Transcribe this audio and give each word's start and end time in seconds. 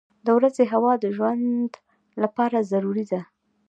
•د 0.25 0.27
ورځې 0.37 0.63
هوا 0.73 0.93
د 1.03 1.05
ژوند 1.15 1.71
لپاره 2.23 2.57
ضروري 2.71 3.05
ده. 3.11 3.21